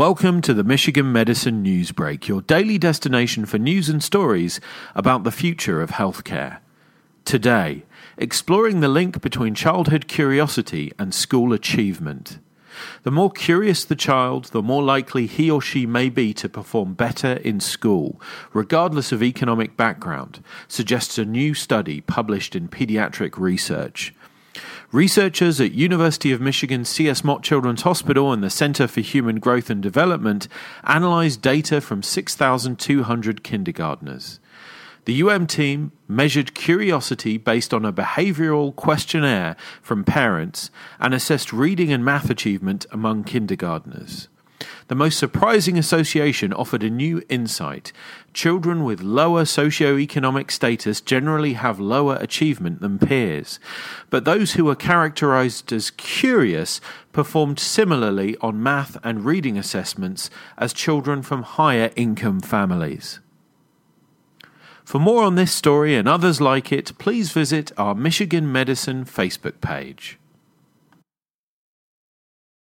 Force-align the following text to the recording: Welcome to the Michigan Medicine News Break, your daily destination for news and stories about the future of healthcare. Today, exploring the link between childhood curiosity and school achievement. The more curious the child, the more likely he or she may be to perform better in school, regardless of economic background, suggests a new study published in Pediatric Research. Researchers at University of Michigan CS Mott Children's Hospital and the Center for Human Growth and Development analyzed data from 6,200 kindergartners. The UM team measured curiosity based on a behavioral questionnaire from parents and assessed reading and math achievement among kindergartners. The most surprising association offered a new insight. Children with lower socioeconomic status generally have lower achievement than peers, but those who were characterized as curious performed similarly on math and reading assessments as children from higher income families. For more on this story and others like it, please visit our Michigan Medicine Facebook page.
Welcome 0.00 0.40
to 0.42 0.54
the 0.54 0.64
Michigan 0.64 1.12
Medicine 1.12 1.60
News 1.60 1.92
Break, 1.92 2.26
your 2.26 2.40
daily 2.40 2.78
destination 2.78 3.44
for 3.44 3.58
news 3.58 3.90
and 3.90 4.02
stories 4.02 4.58
about 4.94 5.24
the 5.24 5.30
future 5.30 5.82
of 5.82 5.90
healthcare. 5.90 6.60
Today, 7.26 7.84
exploring 8.16 8.80
the 8.80 8.88
link 8.88 9.20
between 9.20 9.54
childhood 9.54 10.08
curiosity 10.08 10.90
and 10.98 11.12
school 11.12 11.52
achievement. 11.52 12.38
The 13.02 13.10
more 13.10 13.30
curious 13.30 13.84
the 13.84 13.94
child, 13.94 14.46
the 14.46 14.62
more 14.62 14.82
likely 14.82 15.26
he 15.26 15.50
or 15.50 15.60
she 15.60 15.84
may 15.84 16.08
be 16.08 16.32
to 16.32 16.48
perform 16.48 16.94
better 16.94 17.34
in 17.34 17.60
school, 17.60 18.18
regardless 18.54 19.12
of 19.12 19.22
economic 19.22 19.76
background, 19.76 20.42
suggests 20.66 21.18
a 21.18 21.26
new 21.26 21.52
study 21.52 22.00
published 22.00 22.56
in 22.56 22.68
Pediatric 22.68 23.36
Research. 23.36 24.14
Researchers 24.92 25.60
at 25.60 25.70
University 25.70 26.32
of 26.32 26.40
Michigan 26.40 26.84
CS 26.84 27.22
Mott 27.22 27.44
Children's 27.44 27.82
Hospital 27.82 28.32
and 28.32 28.42
the 28.42 28.50
Center 28.50 28.88
for 28.88 29.00
Human 29.00 29.38
Growth 29.38 29.70
and 29.70 29.80
Development 29.80 30.48
analyzed 30.82 31.40
data 31.40 31.80
from 31.80 32.02
6,200 32.02 33.44
kindergartners. 33.44 34.40
The 35.04 35.22
UM 35.22 35.46
team 35.46 35.92
measured 36.08 36.54
curiosity 36.54 37.38
based 37.38 37.72
on 37.72 37.84
a 37.84 37.92
behavioral 37.92 38.74
questionnaire 38.74 39.54
from 39.80 40.02
parents 40.02 40.72
and 40.98 41.14
assessed 41.14 41.52
reading 41.52 41.92
and 41.92 42.04
math 42.04 42.28
achievement 42.28 42.84
among 42.90 43.22
kindergartners. 43.22 44.26
The 44.90 44.96
most 44.96 45.20
surprising 45.20 45.78
association 45.78 46.52
offered 46.52 46.82
a 46.82 46.90
new 46.90 47.22
insight. 47.28 47.92
Children 48.34 48.82
with 48.82 49.00
lower 49.00 49.44
socioeconomic 49.44 50.50
status 50.50 51.00
generally 51.00 51.52
have 51.52 51.78
lower 51.78 52.16
achievement 52.16 52.80
than 52.80 52.98
peers, 52.98 53.60
but 54.10 54.24
those 54.24 54.54
who 54.54 54.64
were 54.64 54.74
characterized 54.74 55.72
as 55.72 55.92
curious 55.92 56.80
performed 57.12 57.60
similarly 57.60 58.36
on 58.40 58.64
math 58.64 58.96
and 59.04 59.24
reading 59.24 59.56
assessments 59.56 60.28
as 60.58 60.72
children 60.72 61.22
from 61.22 61.44
higher 61.44 61.92
income 61.94 62.40
families. 62.40 63.20
For 64.84 64.98
more 64.98 65.22
on 65.22 65.36
this 65.36 65.52
story 65.52 65.94
and 65.94 66.08
others 66.08 66.40
like 66.40 66.72
it, 66.72 66.98
please 66.98 67.30
visit 67.30 67.70
our 67.78 67.94
Michigan 67.94 68.50
Medicine 68.50 69.04
Facebook 69.04 69.60
page. 69.60 70.18